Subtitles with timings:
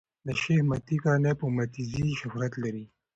[0.25, 2.85] د شېخ متی کورنۍ په "متي زي" شهرت لري.